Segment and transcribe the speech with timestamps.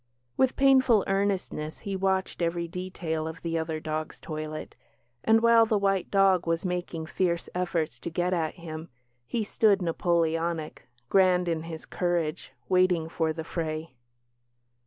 [0.35, 4.75] With painful earnestness he watched every detail of the other dog's toilet;
[5.23, 8.89] and while the white dog was making fierce efforts to get at him,
[9.27, 13.93] he stood Napoleonic, grand in his courage, waiting for the fray.